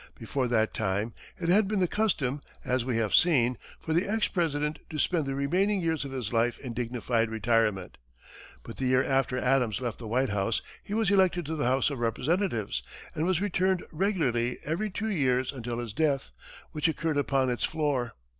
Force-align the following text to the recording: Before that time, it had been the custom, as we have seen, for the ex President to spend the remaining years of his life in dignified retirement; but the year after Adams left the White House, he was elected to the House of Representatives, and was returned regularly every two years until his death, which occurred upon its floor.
Before 0.15 0.47
that 0.47 0.73
time, 0.73 1.13
it 1.39 1.47
had 1.47 1.67
been 1.67 1.79
the 1.79 1.87
custom, 1.87 2.41
as 2.65 2.83
we 2.83 2.97
have 2.97 3.13
seen, 3.13 3.55
for 3.79 3.93
the 3.93 4.09
ex 4.09 4.27
President 4.27 4.79
to 4.89 4.97
spend 4.97 5.27
the 5.27 5.35
remaining 5.35 5.79
years 5.79 6.03
of 6.05 6.11
his 6.11 6.33
life 6.33 6.57
in 6.57 6.73
dignified 6.73 7.29
retirement; 7.29 7.99
but 8.63 8.77
the 8.77 8.85
year 8.85 9.03
after 9.03 9.37
Adams 9.37 9.79
left 9.79 9.99
the 9.99 10.07
White 10.07 10.29
House, 10.29 10.63
he 10.81 10.95
was 10.95 11.11
elected 11.11 11.45
to 11.45 11.55
the 11.55 11.67
House 11.67 11.91
of 11.91 11.99
Representatives, 11.99 12.81
and 13.13 13.27
was 13.27 13.41
returned 13.41 13.83
regularly 13.91 14.57
every 14.65 14.89
two 14.89 15.11
years 15.11 15.53
until 15.53 15.77
his 15.77 15.93
death, 15.93 16.31
which 16.71 16.87
occurred 16.87 17.17
upon 17.19 17.51
its 17.51 17.63
floor. 17.63 18.13